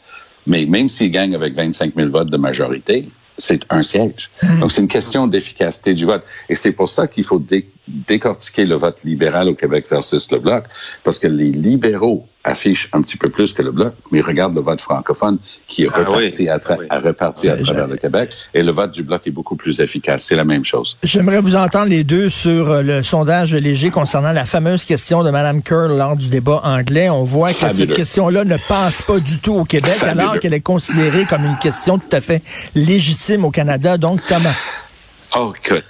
Mais 0.46 0.66
même 0.66 0.90
s'il 0.90 1.12
gagne 1.12 1.36
avec 1.36 1.54
25 1.54 1.94
000 1.96 2.10
votes 2.10 2.30
de 2.30 2.38
majorité, 2.38 3.08
c'est 3.38 3.62
un 3.70 3.82
siège. 3.82 4.30
Mm-hmm. 4.42 4.60
Donc, 4.60 4.72
c'est 4.72 4.82
une 4.82 4.88
question 4.88 5.28
d'efficacité 5.28 5.94
du 5.94 6.06
vote. 6.06 6.24
Et 6.50 6.56
c'est 6.56 6.74
pour 6.74 6.90
ça 6.90 7.08
qu'il 7.08 7.24
faut 7.24 7.40
décortiquer 7.88 8.66
le 8.66 8.76
vote 8.76 9.04
libéral 9.04 9.50
au 9.50 9.56
Québec 9.56 9.86
versus 9.90 10.32
le 10.32 10.40
Bloc, 10.40 10.66
parce 11.04 11.20
que 11.20 11.28
les 11.28 11.52
libéraux 11.52 12.26
affiche 12.46 12.90
un 12.94 13.02
petit 13.02 13.18
peu 13.18 13.30
plus 13.30 13.54
que 13.54 13.62
le 13.62 13.72
Bloc, 13.72 13.94
mais 14.12 14.22
regarde 14.22 14.54
le 14.54 14.62
vote 14.62 14.82
francophone 14.82 15.38
qui 15.68 15.84
est 15.84 15.90
ah 15.94 16.00
reparti, 16.00 16.50
à, 16.50 16.58
reparti 16.58 17.50
à 17.50 17.58
travers 17.58 17.88
le 17.88 17.96
Québec, 17.96 18.30
et 18.54 18.64
le 18.64 18.72
vote 18.72 18.92
du 18.92 19.04
Bloc 19.04 19.22
est 19.26 19.32
beaucoup 19.32 19.56
plus 19.56 19.80
efficace. 19.80 20.26
C'est 20.26 20.36
la 20.36 20.44
même 20.44 20.66
chose. 20.66 20.98
J'aimerais 21.04 21.40
vous 21.40 21.56
entendre 21.56 21.88
les 21.88 22.04
deux 22.04 22.30
sur 22.30 22.70
euh, 22.70 22.82
le 22.82 23.04
sondage 23.04 23.54
léger 23.54 23.92
concernant 23.92 24.32
la 24.32 24.46
fameuse 24.46 24.84
question 24.84 25.24
de 25.24 25.30
Mme 25.30 25.62
Kerr 25.62 25.90
lors 25.90 26.16
du 26.16 26.28
débat 26.28 26.62
anglais. 26.64 27.10
On 27.10 27.24
voit 27.24 27.50
que 27.50 27.72
cette 27.72 27.94
question-là 27.94 28.44
ne 28.44 28.58
passe 28.68 29.02
pas 29.02 29.20
du 29.20 29.40
tout 29.40 29.56
au 29.56 29.66
Québec, 29.66 30.04
alors 30.04 30.40
qu'elle 30.40 30.54
est 30.54 30.62
considérée 30.62 31.26
comme 31.26 31.46
une 31.46 31.58
question 31.58 31.98
tout 31.98 32.14
à 32.14 32.22
fait 32.22 32.42
légitime 32.76 33.46
au 33.46 33.52
Canada. 33.52 33.98
Donc, 33.98 34.20
comment? 34.28 34.54
Oh, 35.36 35.52
écoute, 35.66 35.84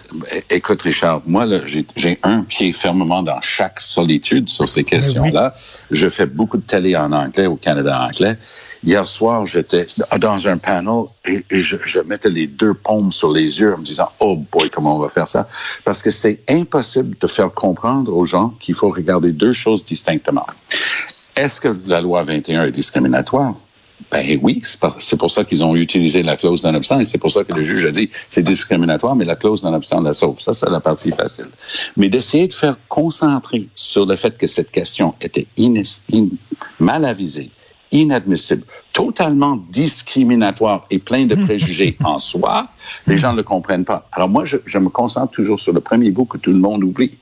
écoute, 0.50 0.82
Richard, 0.84 1.22
moi, 1.26 1.46
j'ai 1.66 2.20
un 2.24 2.44
pied 2.44 2.72
fermement 2.72 3.24
dans 3.24 3.42
chaque 3.42 3.82
solitude 3.82 4.50
sur 4.50 4.70
ces 4.70 4.86
questions-là. 4.86 5.56
Je 5.92 6.08
fais 6.08 6.26
beaucoup 6.26 6.58
de 6.58 6.64
télé 6.64 6.96
en 6.96 7.12
anglais 7.12 7.46
au 7.48 7.58
Canada 7.58 8.00
anglais. 8.00 8.38
Hier 8.86 9.06
soir, 9.06 9.46
j'étais 9.46 9.86
dans 10.18 10.48
un 10.48 10.58
panel 10.58 11.06
et, 11.26 11.62
je, 11.62 11.78
je, 11.84 12.00
mettais 12.00 12.30
les 12.30 12.48
deux 12.48 12.74
paumes 12.74 13.12
sur 13.12 13.32
les 13.32 13.60
yeux 13.60 13.74
en 13.74 13.80
me 13.80 13.84
disant, 13.84 14.10
oh 14.20 14.36
boy, 14.36 14.70
comment 14.70 14.96
on 14.96 15.00
va 15.00 15.10
faire 15.10 15.28
ça? 15.28 15.48
Parce 15.84 16.02
que 16.02 16.12
c'est 16.12 16.42
impossible 16.50 17.18
de 17.20 17.28
faire 17.28 17.52
comprendre 17.54 18.16
aux 18.16 18.26
gens 18.26 18.50
qu'il 18.60 18.76
faut 18.76 18.90
regarder 18.90 19.34
deux 19.34 19.54
choses 19.54 19.84
distinctement. 19.84 20.48
Est-ce 21.36 21.60
que 21.60 21.70
la 21.86 22.00
loi 22.00 22.24
21 22.24 22.66
est 22.66 22.72
discriminatoire? 22.72 23.56
Ben 24.12 24.40
oui, 24.42 24.62
c'est 25.00 25.18
pour 25.18 25.32
ça 25.32 25.44
qu'ils 25.44 25.64
ont 25.64 25.76
utilisé 25.76 26.24
la 26.24 26.38
clause 26.38 26.64
non 26.64 26.74
obstant 26.76 27.00
et 27.00 27.04
c'est 27.04 27.18
pour 27.18 27.32
ça 27.32 27.44
que 27.44 27.54
le 27.54 27.64
juge 27.64 27.86
a 27.86 27.92
dit 27.92 28.10
c'est 28.30 28.44
discriminatoire, 28.44 29.16
mais 29.16 29.26
la 29.26 29.36
clause 29.36 29.64
non 29.64 29.74
obstant 29.74 30.02
la 30.02 30.14
sauve. 30.14 30.40
Ça, 30.40 30.54
c'est 30.54 30.70
la 30.70 30.80
partie 30.80 31.12
facile. 31.12 31.48
Mais 31.98 32.10
d'essayer 32.10 32.48
de 32.48 32.54
faire 32.54 32.78
concentrer 32.90 33.68
sur 33.76 34.06
le 34.06 34.16
fait 34.16 34.38
que 34.38 34.48
cette 34.48 34.72
question 34.72 35.14
était 35.22 35.48
mal 36.80 37.06
avisée, 37.06 37.52
inadmissible, 37.92 38.64
totalement 38.92 39.58
discriminatoire 39.70 40.86
et 40.90 41.00
plein 41.00 41.26
de 41.26 41.36
préjugés 41.36 41.98
en 42.04 42.18
soi, 42.18 42.68
les 43.08 43.18
gens 43.18 43.32
ne 43.32 43.38
le 43.38 43.44
comprennent 43.44 43.86
pas. 43.86 44.08
Alors 44.12 44.30
moi, 44.30 44.46
je, 44.46 44.58
je 44.66 44.80
me 44.80 44.90
concentre 44.90 45.32
toujours 45.32 45.60
sur 45.60 45.74
le 45.74 45.80
premier 45.80 46.12
bout 46.12 46.26
que 46.26 46.38
tout 46.38 46.52
le 46.52 46.60
monde 46.60 46.84
oublie. 46.84 47.18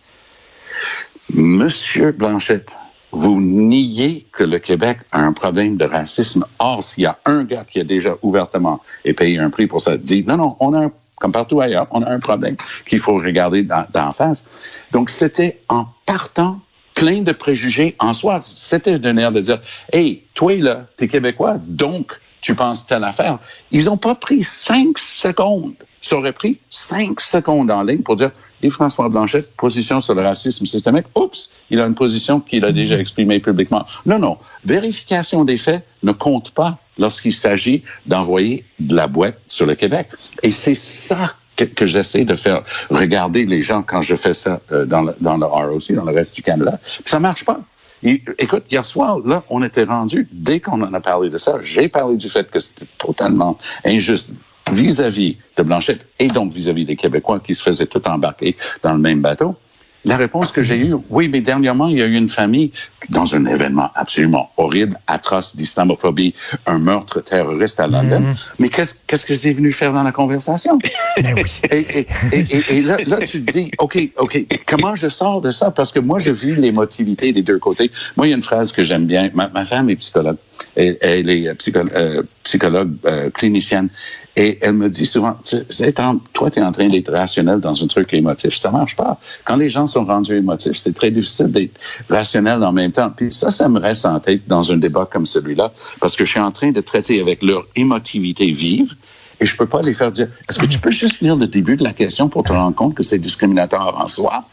Monsieur 1.33 2.11
Blanchette, 2.11 2.75
vous 3.11 3.41
niez 3.41 4.25
que 4.31 4.43
le 4.43 4.59
Québec 4.59 4.99
a 5.11 5.19
un 5.19 5.33
problème 5.33 5.77
de 5.77 5.85
racisme. 5.85 6.45
Or, 6.59 6.83
s'il 6.83 7.03
y 7.03 7.07
a 7.07 7.17
un 7.25 7.43
gars 7.43 7.65
qui 7.69 7.79
a 7.79 7.83
déjà 7.83 8.15
ouvertement 8.21 8.81
et 9.05 9.13
payé 9.13 9.39
un 9.39 9.49
prix 9.49 9.67
pour 9.67 9.81
ça, 9.81 9.97
dit 9.97 10.23
non, 10.25 10.37
non, 10.37 10.55
on 10.59 10.73
a 10.73 10.85
un, 10.85 10.91
comme 11.15 11.31
partout 11.31 11.59
ailleurs, 11.61 11.87
on 11.91 12.01
a 12.01 12.09
un 12.09 12.19
problème 12.19 12.55
qu'il 12.87 12.99
faut 12.99 13.15
regarder 13.15 13.63
d'en 13.63 14.11
face. 14.13 14.49
Donc, 14.91 15.09
c'était 15.09 15.61
en 15.69 15.87
partant 16.05 16.59
plein 16.95 17.21
de 17.21 17.31
préjugés 17.31 17.95
en 17.99 18.13
soi. 18.13 18.41
C'était 18.43 18.99
d'un 18.99 19.17
air 19.17 19.31
de 19.31 19.39
dire, 19.39 19.61
hey, 19.91 20.23
toi 20.33 20.55
là, 20.55 20.85
t'es 20.97 21.07
québécois, 21.07 21.57
donc 21.59 22.19
tu 22.41 22.55
penses 22.55 22.85
telle 22.87 23.03
affaire. 23.03 23.37
Ils 23.71 23.85
n'ont 23.85 23.97
pas 23.97 24.15
pris 24.15 24.43
cinq 24.43 24.97
secondes. 24.97 25.73
Ça 26.01 26.17
aurait 26.17 26.33
pris 26.33 26.59
cinq 26.69 27.21
secondes 27.21 27.71
en 27.71 27.83
ligne 27.83 28.01
pour 28.01 28.15
dire, 28.15 28.31
et 28.63 28.69
François 28.69 29.09
Blanchet, 29.09 29.53
position 29.57 30.01
sur 30.01 30.15
le 30.15 30.21
racisme 30.21 30.65
systémique. 30.65 31.05
Oups, 31.15 31.51
il 31.69 31.79
a 31.79 31.85
une 31.85 31.95
position 31.95 32.39
qu'il 32.39 32.65
a 32.65 32.71
déjà 32.71 32.97
exprimée 32.97 33.39
publiquement. 33.39 33.85
Non, 34.05 34.19
non. 34.19 34.37
Vérification 34.65 35.45
des 35.45 35.57
faits 35.57 35.85
ne 36.03 36.11
compte 36.11 36.51
pas 36.51 36.77
lorsqu'il 36.97 37.33
s'agit 37.33 37.83
d'envoyer 38.05 38.65
de 38.79 38.95
la 38.95 39.07
boîte 39.07 39.39
sur 39.47 39.65
le 39.65 39.75
Québec. 39.75 40.07
Et 40.43 40.51
c'est 40.51 40.75
ça 40.75 41.35
que, 41.55 41.85
j'essaie 41.85 42.25
de 42.25 42.35
faire 42.35 42.63
regarder 42.89 43.45
les 43.45 43.61
gens 43.61 43.83
quand 43.83 44.01
je 44.01 44.15
fais 44.15 44.33
ça 44.33 44.61
euh, 44.71 44.85
dans, 44.85 45.01
le, 45.01 45.15
dans 45.19 45.37
le 45.37 45.45
ROC, 45.45 45.91
dans 45.91 46.05
le 46.05 46.13
reste 46.13 46.35
du 46.35 46.41
Canada. 46.41 46.79
Puis 46.83 47.03
ça 47.05 47.19
marche 47.19 47.45
pas. 47.45 47.59
Écoute, 48.03 48.63
hier 48.71 48.85
soir, 48.85 49.19
là, 49.19 49.43
on 49.49 49.63
était 49.63 49.83
rendu, 49.83 50.27
dès 50.31 50.59
qu'on 50.59 50.81
en 50.81 50.93
a 50.93 50.99
parlé 50.99 51.29
de 51.29 51.37
ça, 51.37 51.59
j'ai 51.61 51.87
parlé 51.87 52.17
du 52.17 52.29
fait 52.29 52.49
que 52.49 52.59
c'était 52.59 52.87
totalement 52.97 53.57
injuste 53.85 54.33
vis-à-vis 54.71 55.37
de 55.57 55.63
Blanchette 55.63 56.05
et 56.19 56.27
donc 56.27 56.53
vis-à-vis 56.53 56.85
des 56.85 56.95
Québécois 56.95 57.39
qui 57.39 57.55
se 57.55 57.63
faisaient 57.63 57.85
tout 57.85 58.05
embarquer 58.07 58.55
dans 58.81 58.93
le 58.93 58.99
même 58.99 59.21
bateau. 59.21 59.55
La 60.03 60.17
réponse 60.17 60.51
que 60.51 60.63
j'ai 60.63 60.77
eue, 60.77 60.95
oui, 61.09 61.27
mais 61.27 61.41
dernièrement, 61.41 61.87
il 61.87 61.99
y 61.99 62.01
a 62.01 62.05
eu 62.05 62.15
une 62.15 62.29
famille 62.29 62.71
dans 63.09 63.35
un 63.35 63.45
événement 63.45 63.89
absolument 63.93 64.51
horrible, 64.57 64.97
atroce 65.05 65.55
d'islamophobie, 65.55 66.33
un 66.65 66.79
meurtre 66.79 67.21
terroriste 67.21 67.79
à 67.79 67.87
London. 67.87 68.33
Mais 68.59 68.69
qu'est-ce 68.69 68.95
qu'est-ce 69.05 69.25
que 69.25 69.35
c'est 69.35 69.53
venu 69.53 69.71
faire 69.71 69.93
dans 69.93 70.03
la 70.03 70.11
conversation? 70.11 70.79
Ben 71.21 71.35
oui. 71.35 71.43
Et, 71.69 71.99
et, 71.99 72.07
et, 72.31 72.77
et 72.77 72.81
là, 72.81 72.97
là, 73.05 73.17
tu 73.17 73.43
te 73.43 73.51
dis, 73.51 73.69
OK, 73.79 73.99
OK, 74.17 74.45
comment 74.65 74.95
je 74.95 75.09
sors 75.09 75.41
de 75.41 75.51
ça? 75.51 75.69
Parce 75.69 75.91
que 75.91 75.99
moi, 75.99 76.19
je 76.19 76.31
vis 76.31 76.55
l'émotivité 76.55 77.33
des 77.33 77.41
deux 77.41 77.59
côtés. 77.59 77.91
Moi, 78.15 78.27
il 78.27 78.29
y 78.29 78.33
a 78.33 78.37
une 78.37 78.41
phrase 78.41 78.71
que 78.71 78.81
j'aime 78.81 79.05
bien. 79.05 79.29
Ma, 79.33 79.49
ma 79.49 79.65
femme 79.65 79.89
est 79.89 79.97
psychologue. 79.97 80.37
Elle, 80.75 80.97
elle 81.01 81.29
est 81.29 81.53
psycho, 81.55 81.79
euh, 81.93 82.23
psychologue 82.43 82.91
euh, 83.05 83.29
clinicienne. 83.29 83.89
Et 84.37 84.57
elle 84.61 84.73
me 84.73 84.89
dit 84.89 85.05
souvent, 85.05 85.37
sais, 85.43 85.91
toi, 85.91 86.49
tu 86.49 86.59
es 86.59 86.61
en 86.61 86.71
train 86.71 86.87
d'être 86.87 87.11
rationnel 87.11 87.59
dans 87.59 87.83
un 87.83 87.87
truc 87.87 88.13
émotif. 88.13 88.55
Ça 88.55 88.71
marche 88.71 88.95
pas. 88.95 89.19
Quand 89.43 89.57
les 89.57 89.69
gens 89.69 89.87
sont 89.87 90.05
rendus 90.05 90.37
émotifs, 90.37 90.77
c'est 90.77 90.93
très 90.93 91.11
difficile 91.11 91.47
d'être 91.47 91.77
rationnel 92.09 92.63
en 92.63 92.71
même 92.71 92.93
temps. 92.93 93.09
Puis 93.09 93.33
ça, 93.33 93.51
ça 93.51 93.67
me 93.67 93.79
reste 93.79 94.05
en 94.05 94.19
tête 94.21 94.47
dans 94.47 94.71
un 94.71 94.77
débat 94.77 95.07
comme 95.11 95.25
celui-là, 95.25 95.73
parce 95.99 96.15
que 96.15 96.23
je 96.23 96.31
suis 96.31 96.39
en 96.39 96.51
train 96.51 96.71
de 96.71 96.79
traiter 96.79 97.21
avec 97.21 97.43
leur 97.43 97.63
émotivité 97.75 98.45
vive. 98.45 98.93
Et 99.41 99.45
je 99.45 99.57
peux 99.57 99.65
pas 99.65 99.81
les 99.81 99.93
faire 99.93 100.11
dire, 100.11 100.27
est-ce 100.47 100.59
que 100.59 100.67
tu 100.67 100.77
peux 100.79 100.91
juste 100.91 101.19
lire 101.21 101.35
le 101.35 101.47
début 101.47 101.75
de 101.75 101.83
la 101.83 101.93
question 101.93 102.29
pour 102.29 102.43
te 102.43 102.53
rendre 102.53 102.75
compte 102.75 102.93
que 102.95 103.03
c'est 103.03 103.17
discriminatoire 103.19 103.99
en 103.99 104.07
soi? 104.07 104.45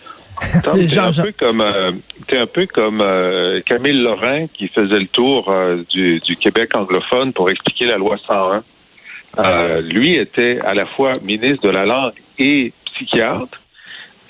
Tom, 0.65 0.77
t'es 0.79 0.89
gens- 0.89 1.07
un 1.09 1.13
peu 1.25 1.33
comme, 1.33 1.61
euh, 1.61 1.93
t'es 2.27 2.39
un 2.39 2.47
peu 2.47 2.67
comme 2.67 3.01
euh, 3.03 3.61
Camille 3.67 4.01
Lorrain 4.01 4.47
qui 4.47 4.69
faisait 4.69 4.99
le 5.01 5.07
tour 5.07 5.51
euh, 5.51 5.83
du, 5.91 6.21
du 6.21 6.37
Québec 6.37 6.75
anglophone 6.75 7.33
pour 7.33 7.51
expliquer 7.51 7.87
la 7.87 7.99
loi 7.99 8.17
101. 8.17 8.63
Euh, 9.39 9.83
lui 9.83 10.17
était 10.17 10.59
à 10.65 10.73
la 10.75 10.87
fois 10.87 11.13
ministre 11.23 11.63
de 11.65 11.69
la 11.71 11.85
langue 11.85 12.13
et 12.39 12.73
psychiatre, 12.87 13.61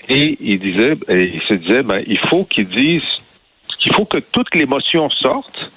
et 0.09 0.37
il 0.41 0.59
disait, 0.59 0.97
et 1.07 1.35
il 1.35 1.41
se 1.47 1.53
disait, 1.53 1.83
ben, 1.83 2.03
il 2.05 2.17
faut 2.17 2.43
qu'il 2.43 2.67
dise 2.67 3.03
qu'il 3.79 3.93
faut 3.93 4.05
que 4.05 4.17
toute 4.17 4.53
l'émotion 4.55 5.09
sorte. 5.11 5.71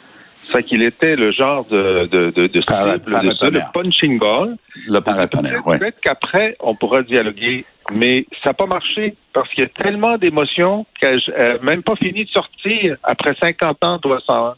C'est 0.44 0.62
qu'il 0.64 0.82
était 0.82 1.16
le 1.16 1.30
genre 1.30 1.64
de, 1.66 2.06
de, 2.10 2.30
de, 2.30 2.46
de 2.46 2.60
Para- 2.60 2.94
cible 2.94 3.20
de 3.22 3.34
ça, 3.34 3.50
le 3.50 3.60
punching 3.72 4.18
ball. 4.18 4.56
Le 4.88 5.00
paratonnerre, 5.00 5.62
oui. 5.66 5.78
Peut-être 5.78 6.00
qu'après, 6.00 6.56
on 6.60 6.74
pourra 6.74 7.02
dialoguer, 7.02 7.64
mais 7.92 8.26
ça 8.42 8.50
n'a 8.50 8.54
pas 8.54 8.66
marché 8.66 9.14
parce 9.32 9.48
qu'il 9.50 9.62
y 9.62 9.66
a 9.66 9.68
tellement 9.68 10.18
d'émotions 10.18 10.84
qu'elle 11.00 11.20
n'a 11.38 11.58
même 11.62 11.82
pas 11.82 11.96
fini 11.96 12.24
de 12.24 12.30
sortir 12.30 12.96
après 13.02 13.34
50 13.40 13.84
ans 13.84 14.00
101. 14.02 14.54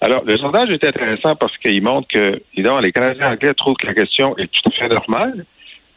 Alors, 0.00 0.24
le 0.24 0.36
sondage 0.36 0.70
est 0.70 0.84
intéressant 0.84 1.34
parce 1.36 1.56
qu'il 1.58 1.82
montre 1.82 2.08
que, 2.08 2.40
évidemment, 2.54 2.80
les 2.80 2.92
Canadiens 2.92 3.32
anglais 3.32 3.54
trouvent 3.54 3.76
que 3.76 3.86
la 3.86 3.94
question 3.94 4.36
est 4.36 4.50
tout 4.52 4.68
à 4.68 4.70
fait 4.72 4.88
normale. 4.88 5.44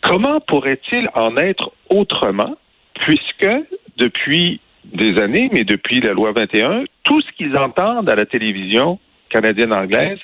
Comment 0.02 0.40
pourrait-il 0.40 1.10
en 1.14 1.36
être 1.38 1.72
autrement, 1.90 2.56
puisque 2.94 3.50
depuis 3.98 4.60
des 4.86 5.20
années, 5.20 5.50
mais 5.52 5.64
depuis 5.66 6.00
la 6.02 6.14
loi 6.14 6.32
21, 6.32 6.86
tout 7.04 7.22
ce 7.22 7.32
qu'ils 7.34 7.58
entendent 7.58 8.10
à 8.10 8.16
la 8.16 8.26
télévision 8.26 8.98
canadienne-anglaise, 9.30 10.20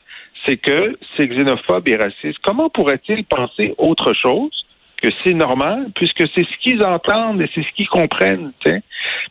c'est 0.46 0.58
que 0.58 0.98
c'est 1.16 1.28
xénophobe 1.28 1.88
et 1.88 1.96
raciste. 1.96 2.40
Comment 2.44 2.70
pourrait-il 2.70 3.24
penser 3.26 3.74
autre 3.78 4.14
chose 4.14 4.66
que 5.02 5.10
c'est 5.24 5.34
normal, 5.34 5.88
puisque 5.94 6.24
c'est 6.34 6.44
ce 6.44 6.58
qu'ils 6.58 6.84
entendent 6.84 7.42
et 7.42 7.48
c'est 7.48 7.64
ce 7.64 7.70
qu'ils 7.70 7.90
comprennent. 7.90 8.52
t'sais. 8.60 8.82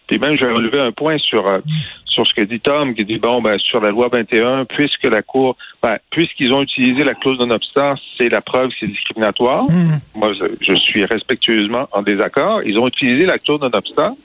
Puis 0.06 0.18
même, 0.18 0.36
je 0.36 0.44
vais 0.44 0.52
relever 0.52 0.80
un 0.80 0.92
point 0.92 1.18
sur 1.18 1.46
euh, 1.46 1.60
sur 2.06 2.26
ce 2.26 2.32
que 2.32 2.42
dit 2.42 2.60
Tom, 2.60 2.94
qui 2.94 3.04
dit 3.04 3.18
bon, 3.18 3.42
ben 3.42 3.58
sur 3.58 3.80
la 3.80 3.90
loi 3.90 4.08
21, 4.08 4.66
puisque 4.66 5.04
la 5.04 5.22
Cour, 5.22 5.56
ben, 5.82 5.98
puisqu'ils 6.10 6.52
ont 6.52 6.62
utilisé 6.62 7.02
la 7.02 7.14
clause 7.14 7.38
de 7.38 7.44
non-obstant, 7.44 7.94
c'est 8.16 8.28
la 8.28 8.40
preuve 8.40 8.70
que 8.70 8.76
c'est 8.80 8.86
discriminatoire. 8.86 9.64
Mhm. 9.64 9.98
Moi, 10.14 10.32
je, 10.60 10.74
suis 10.74 11.04
respectueusement 11.04 11.88
en 11.92 12.02
désaccord. 12.02 12.62
Ils 12.62 12.78
ont 12.78 12.86
utilisé 12.86 13.26
la 13.26 13.38
clause 13.38 13.60
de 13.60 13.66
non-obstant 13.66 14.16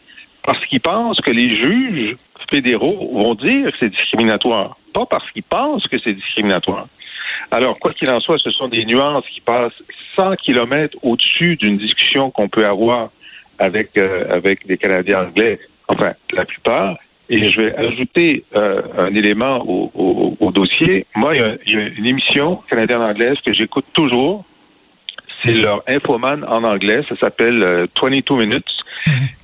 parce 0.43 0.63
qu'ils 0.65 0.81
pensent 0.81 1.19
que 1.21 1.31
les 1.31 1.49
juges 1.57 2.15
fédéraux 2.49 3.11
vont 3.13 3.35
dire 3.35 3.71
que 3.71 3.77
c'est 3.79 3.89
discriminatoire, 3.89 4.77
pas 4.91 5.05
parce 5.05 5.29
qu'ils 5.31 5.43
pensent 5.43 5.87
que 5.87 5.97
c'est 5.97 6.13
discriminatoire. 6.13 6.87
Alors, 7.51 7.79
quoi 7.79 7.93
qu'il 7.93 8.09
en 8.09 8.19
soit, 8.19 8.37
ce 8.37 8.51
sont 8.51 8.67
des 8.67 8.85
nuances 8.85 9.25
qui 9.27 9.41
passent 9.41 9.83
100 10.15 10.35
kilomètres 10.35 10.97
au-dessus 11.01 11.55
d'une 11.55 11.77
discussion 11.77 12.31
qu'on 12.31 12.47
peut 12.47 12.65
avoir 12.65 13.09
avec 13.57 13.97
euh, 13.97 14.25
avec 14.29 14.65
des 14.67 14.77
Canadiens 14.77 15.25
anglais, 15.25 15.59
enfin 15.87 16.13
la 16.31 16.45
plupart. 16.45 16.97
Et 17.31 17.51
je 17.51 17.61
vais 17.61 17.75
ajouter 17.75 18.43
euh, 18.55 18.81
un 18.97 19.13
élément 19.13 19.63
au, 19.67 20.35
au, 20.39 20.51
dossier. 20.51 21.05
Moi, 21.15 21.35
il 21.35 21.41
y, 21.73 21.75
a, 21.75 21.87
une 21.87 22.05
émission 22.07 22.55
canadienne-anglaise 22.67 23.37
que 23.45 23.53
j'écoute 23.53 23.85
toujours. 23.93 24.43
C'est 25.43 25.51
leur 25.51 25.83
infoman 25.87 26.43
en 26.43 26.63
anglais. 26.63 27.03
Ça 27.07 27.15
s'appelle 27.15 27.61
euh, 27.61 27.85
22 28.01 28.35
Minutes. 28.35 28.65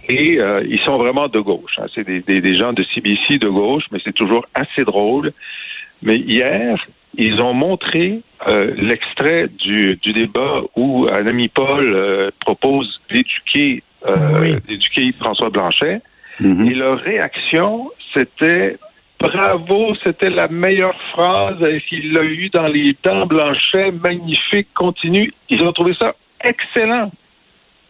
Et 0.08 0.38
euh, 0.40 0.64
ils 0.68 0.80
sont 0.82 0.98
vraiment 0.98 1.28
de 1.28 1.40
gauche. 1.40 1.80
hein. 1.80 1.86
C'est 1.94 2.06
des, 2.06 2.20
des, 2.22 2.42
des 2.42 2.56
gens 2.58 2.74
de 2.74 2.84
CBC 2.84 3.40
de 3.40 3.48
gauche, 3.50 3.86
mais 3.92 4.00
c'est 4.04 4.14
toujours 4.14 4.46
assez 4.54 4.84
drôle. 4.84 5.32
Mais 6.04 6.18
hier, 6.18 6.86
ils 7.18 7.42
ont 7.42 7.54
montré 7.54 8.20
euh, 8.48 8.72
l'extrait 8.78 9.48
du, 9.48 9.96
du 9.96 10.14
débat 10.14 10.62
où 10.76 11.08
un 11.12 11.26
ami 11.26 11.48
Paul 11.48 11.86
euh, 11.94 12.30
propose 12.40 13.02
d'éduquer 13.10 13.82
euh, 14.08 14.16
Oui. 14.42 14.56
d'éduquer 14.68 15.12
François 15.20 15.50
Blanchet. 15.50 16.02
Mhm. 16.40 16.68
Et 16.70 16.74
leur 16.76 17.00
réaction, 17.00 17.90
c'était 18.14 18.78
bravo, 19.20 19.96
c'était 20.04 20.30
la 20.30 20.48
meilleure 20.50 21.00
phrase 21.12 21.58
qu'il 21.88 22.16
a 22.18 22.24
eue 22.24 22.50
dans 22.50 22.68
les 22.68 22.94
temps, 22.94 23.26
Blanchet, 23.26 23.92
magnifique, 24.04 24.68
continue. 24.76 25.32
Ils 25.50 25.64
ont 25.64 25.72
trouvé 25.72 25.94
ça 25.96 26.14
excellent. 26.44 27.10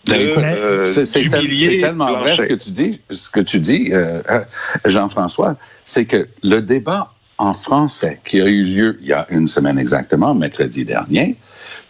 Écoute, 0.08 0.44
euh, 0.44 0.86
C'est 0.86 1.28
tellement 1.28 2.14
vrai 2.18 2.38
ce 2.38 2.44
que 2.44 2.54
tu 2.54 2.72
dis, 2.72 3.02
ce 3.10 3.30
que 3.30 3.40
tu 3.40 3.60
dis, 3.60 3.90
euh, 3.92 4.22
euh, 4.30 4.40
Jean-François, 4.86 5.56
c'est 5.84 6.06
que 6.06 6.28
le 6.44 6.62
débat 6.62 7.14
en 7.38 7.54
français 7.54 8.20
qui 8.26 8.40
a 8.40 8.46
eu 8.46 8.64
lieu 8.64 8.98
il 9.02 9.08
y 9.08 9.14
a 9.14 9.26
une 9.30 9.48
semaine 9.48 9.80
exactement, 9.80 10.34
mercredi 10.36 10.86
dernier, 10.86 11.36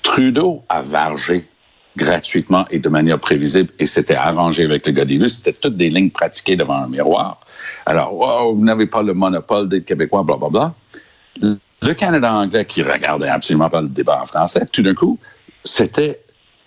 Trudeau 0.01 0.63
a 0.69 0.81
vargé 0.81 1.47
gratuitement 1.97 2.65
et 2.71 2.79
de 2.79 2.89
manière 2.89 3.19
prévisible, 3.19 3.71
et 3.79 3.85
c'était 3.85 4.15
arrangé 4.15 4.63
avec 4.63 4.85
le 4.87 5.21
Russes, 5.21 5.37
c'était 5.37 5.53
toutes 5.53 5.77
des 5.77 5.89
lignes 5.89 6.09
pratiquées 6.09 6.55
devant 6.55 6.75
un 6.83 6.87
miroir. 6.87 7.39
Alors, 7.85 8.13
oh, 8.13 8.53
vous 8.55 8.63
n'avez 8.63 8.85
pas 8.85 9.01
le 9.01 9.13
monopole 9.13 9.69
des 9.69 9.81
Québécois, 9.81 10.23
blablabla. 10.23 10.73
Le 11.41 11.57
le 11.81 11.93
Canada 11.93 12.33
anglais 12.33 12.65
qui 12.65 12.81
regardait 12.81 13.27
absolument 13.27 13.69
pas 13.69 13.81
le 13.81 13.89
débat 13.89 14.21
en 14.21 14.25
français, 14.25 14.65
tout 14.71 14.81
d'un 14.81 14.95
coup, 14.95 15.19
c'était 15.63 16.21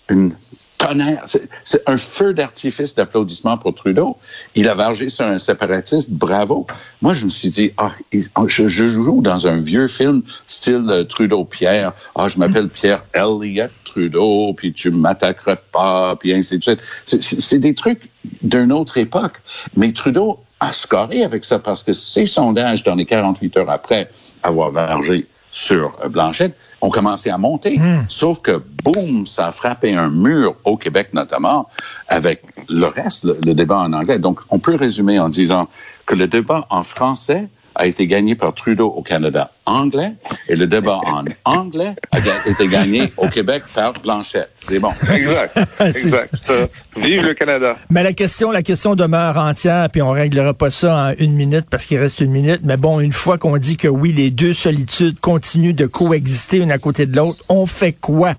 une 0.09 0.33
tonnerre. 0.79 1.23
C'est 1.65 1.87
un 1.87 1.97
feu 1.97 2.33
d'artifice 2.33 2.95
d'applaudissements 2.95 3.57
pour 3.59 3.75
Trudeau. 3.75 4.17
Il 4.55 4.67
a 4.67 4.73
vargé 4.73 5.09
sur 5.09 5.25
un 5.25 5.37
séparatiste. 5.37 6.11
Bravo. 6.11 6.65
Moi, 7.03 7.13
je 7.13 7.25
me 7.25 7.29
suis 7.29 7.49
dit, 7.49 7.71
ah, 7.77 7.91
il- 8.11 8.25
je, 8.47 8.67
je 8.67 8.89
joue 8.89 9.21
dans 9.21 9.45
un 9.47 9.57
vieux 9.57 9.87
film 9.87 10.23
style 10.47 10.85
euh, 10.89 11.03
Trudeau-Pierre. 11.03 11.93
Ah, 12.15 12.27
je 12.29 12.39
m'appelle 12.39 12.69
Pierre 12.69 13.03
Elliott 13.13 13.71
Trudeau, 13.83 14.53
puis 14.55 14.73
tu 14.73 14.89
m'attaqueras 14.89 15.57
pas, 15.71 16.15
puis 16.15 16.33
ainsi 16.33 16.57
de 16.57 16.63
suite. 16.63 16.79
C'est- 17.05 17.59
des 17.59 17.75
trucs 17.75 18.09
d'une 18.41 18.71
autre 18.71 18.97
époque. 18.97 19.41
Mais 19.75 19.91
Trudeau 19.91 20.39
a 20.61 20.71
scoré 20.71 21.23
avec 21.23 21.43
ça 21.45 21.59
parce 21.59 21.83
que 21.83 21.93
ses 21.93 22.25
sondages 22.25 22.83
dans 22.83 22.95
les 22.95 23.05
48 23.05 23.57
heures 23.57 23.69
après 23.69 24.09
avoir 24.43 24.71
vargé 24.71 25.27
sur 25.51 25.91
euh, 26.03 26.07
Blanchette 26.09 26.55
ont 26.81 26.89
commencé 26.89 27.29
à 27.29 27.37
monter. 27.37 27.79
Sauf 28.07 28.41
que, 28.41 28.61
boum, 28.83 29.25
ça 29.25 29.47
a 29.47 29.51
frappé 29.51 29.93
un 29.95 30.09
mur 30.09 30.55
au 30.63 30.77
Québec 30.77 31.09
notamment 31.13 31.67
avec 32.07 32.41
le 32.69 32.85
reste, 32.85 33.25
le, 33.25 33.37
le 33.43 33.53
débat 33.53 33.79
en 33.79 33.93
anglais. 33.93 34.19
Donc, 34.19 34.39
on 34.49 34.59
peut 34.59 34.75
résumer 34.75 35.19
en 35.19 35.29
disant 35.29 35.67
que 36.05 36.15
le 36.15 36.27
débat 36.27 36.65
en 36.69 36.83
français 36.83 37.49
a 37.79 37.85
été 37.85 38.05
gagné 38.07 38.35
par 38.35 38.53
Trudeau 38.53 38.87
au 38.87 39.01
Canada 39.01 39.51
anglais 39.65 40.11
et 40.49 40.55
le 40.55 40.67
débat 40.67 40.99
en 41.05 41.23
anglais 41.45 41.95
a 42.11 42.49
été 42.49 42.67
gagné 42.67 43.11
au 43.17 43.27
Québec 43.29 43.63
par 43.73 43.93
Blanchette. 43.93 44.49
C'est 44.55 44.79
bon. 44.79 44.89
Exact. 44.89 45.57
exact. 45.79 46.33
Euh, 46.49 46.67
Vive 46.97 47.21
le 47.21 47.33
Canada. 47.33 47.75
Mais 47.89 48.03
la 48.03 48.13
question, 48.13 48.51
la 48.51 48.63
question 48.63 48.95
demeure 48.95 49.37
entière, 49.37 49.89
puis 49.89 50.01
on 50.01 50.11
réglera 50.11 50.53
pas 50.53 50.71
ça 50.71 50.95
en 50.95 51.13
une 51.19 51.33
minute 51.33 51.67
parce 51.69 51.85
qu'il 51.85 51.97
reste 51.97 52.19
une 52.19 52.31
minute. 52.31 52.61
Mais 52.63 52.77
bon, 52.77 52.99
une 52.99 53.13
fois 53.13 53.37
qu'on 53.37 53.57
dit 53.57 53.77
que 53.77 53.87
oui, 53.87 54.11
les 54.11 54.29
deux 54.29 54.53
solitudes 54.53 55.19
continuent 55.19 55.75
de 55.75 55.85
coexister 55.85 56.57
une 56.57 56.71
à 56.71 56.79
côté 56.79 57.05
de 57.05 57.15
l'autre, 57.15 57.45
on 57.49 57.65
fait 57.65 57.93
quoi? 57.93 58.33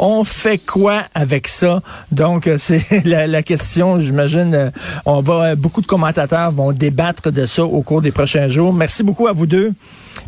On 0.00 0.22
fait 0.22 0.58
quoi 0.58 1.02
avec 1.14 1.48
ça? 1.48 1.82
Donc, 2.12 2.46
euh, 2.46 2.56
c'est 2.58 2.84
la, 3.04 3.26
la 3.26 3.42
question, 3.42 4.00
j'imagine, 4.00 4.54
euh, 4.54 4.70
on 5.06 5.20
va, 5.20 5.44
euh, 5.44 5.56
beaucoup 5.56 5.80
de 5.80 5.86
commentateurs 5.86 6.52
vont 6.52 6.72
débattre 6.72 7.32
de 7.32 7.46
ça 7.46 7.64
au 7.64 7.82
cours 7.82 8.00
des 8.00 8.12
prochains 8.12 8.48
jours. 8.48 8.72
Merci 8.72 9.02
beaucoup 9.02 9.26
à 9.26 9.32
vous 9.32 9.46
deux. 9.46 9.72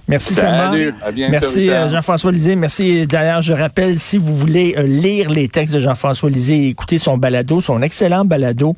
Merci 0.08 0.34
Salut, 0.34 0.86
Thomas. 0.92 1.06
à 1.06 1.12
bientôt, 1.12 1.30
Merci 1.32 1.66
Jean-François 1.66 2.32
Lisée. 2.32 2.56
Merci. 2.56 3.06
D'ailleurs, 3.06 3.42
je 3.42 3.52
rappelle, 3.52 3.98
si 3.98 4.18
vous 4.18 4.34
voulez 4.34 4.74
lire 4.86 5.30
les 5.30 5.48
textes 5.48 5.74
de 5.74 5.80
Jean-François 5.80 6.30
Lisée 6.30 6.64
et 6.64 6.68
écouter 6.68 6.98
son 6.98 7.16
balado, 7.16 7.60
son 7.60 7.80
excellent 7.82 8.24
balado, 8.24 8.76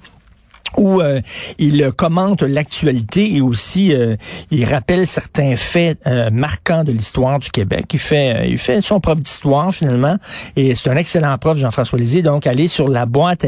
où 0.76 1.00
euh, 1.00 1.20
il 1.58 1.90
commente 1.92 2.42
l'actualité 2.42 3.34
et 3.36 3.40
aussi 3.40 3.92
euh, 3.92 4.16
il 4.50 4.64
rappelle 4.64 5.06
certains 5.06 5.56
faits 5.56 5.98
euh, 6.06 6.30
marquants 6.30 6.84
de 6.84 6.92
l'histoire 6.92 7.38
du 7.38 7.50
Québec. 7.50 7.86
Il 7.92 7.98
fait 7.98 8.34
euh, 8.36 8.46
il 8.46 8.58
fait 8.58 8.80
son 8.80 9.00
prof 9.00 9.20
d'histoire 9.20 9.72
finalement 9.72 10.16
et 10.56 10.74
c'est 10.74 10.90
un 10.90 10.96
excellent 10.96 11.36
prof 11.38 11.58
Jean-François 11.58 11.98
Lisée. 11.98 12.22
Donc 12.22 12.46
allez 12.46 12.68
sur 12.68 12.88
la 12.88 13.06
boîte 13.06 13.44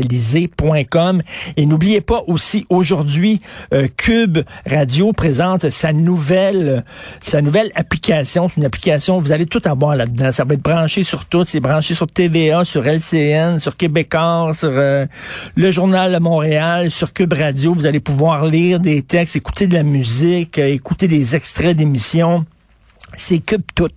et 1.57 1.67
n'oubliez 1.67 2.01
pas 2.01 2.23
aussi 2.27 2.67
aujourd'hui 2.69 3.41
euh, 3.73 3.89
Cube 3.97 4.39
Radio 4.69 5.13
présente 5.13 5.71
sa 5.71 5.93
nouvelle 5.93 6.85
sa 7.21 7.43
nouvelle 7.43 7.71
application, 7.75 8.49
c'est 8.49 8.57
une 8.59 8.67
application 8.67 9.21
vous 9.21 9.33
allez 9.33 9.47
tout 9.47 9.63
avoir 9.65 9.97
là-dedans, 9.97 10.33
ça 10.33 10.45
va 10.45 10.55
être 10.55 10.63
branché 10.63 11.05
sur 11.05 11.25
tout, 11.25 11.45
c'est 11.47 11.61
branché 11.61 11.95
sur 11.95 12.07
TVA, 12.07 12.65
sur 12.65 12.85
LCN, 12.85 13.59
sur 13.59 13.77
Québécois, 13.77 14.53
sur 14.55 14.71
le 14.71 15.71
journal 15.71 16.13
de 16.13 16.19
Montréal, 16.19 16.91
sur 16.91 17.13
Cube 17.15 17.33
Radio, 17.33 17.73
vous 17.73 17.87
allez 17.87 18.01
pouvoir 18.01 18.45
lire 18.47 18.81
des 18.81 19.03
textes, 19.03 19.37
écouter 19.37 19.69
de 19.69 19.75
la 19.75 19.85
musique, 19.85 20.59
euh, 20.59 20.67
écouter 20.67 21.07
des 21.07 21.37
extraits 21.37 21.77
d'émissions. 21.77 22.45
C'est 23.17 23.39
Cube 23.39 23.63
Tout 23.77 23.89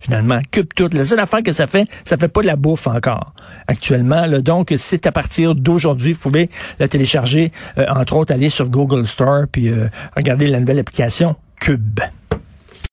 finalement, 0.00 0.40
Cube 0.50 0.72
Tout. 0.74 0.88
La 0.94 1.04
seule 1.04 1.20
affaire 1.20 1.42
que 1.42 1.52
ça 1.52 1.66
fait, 1.66 1.86
ça 2.04 2.16
fait 2.16 2.28
pas 2.28 2.40
de 2.40 2.46
la 2.46 2.56
bouffe 2.56 2.86
encore 2.86 3.34
actuellement. 3.68 4.26
Là. 4.26 4.40
Donc, 4.40 4.74
c'est 4.78 5.06
à 5.06 5.12
partir 5.12 5.54
d'aujourd'hui, 5.54 6.14
vous 6.14 6.18
pouvez 6.18 6.48
la 6.80 6.88
télécharger, 6.88 7.52
euh, 7.76 7.84
entre 7.94 8.16
autres, 8.16 8.32
aller 8.32 8.48
sur 8.48 8.68
Google 8.68 9.06
Store 9.06 9.44
puis 9.52 9.68
euh, 9.68 9.88
regarder 10.16 10.46
la 10.46 10.58
nouvelle 10.58 10.78
application 10.78 11.36
Cube. 11.60 12.00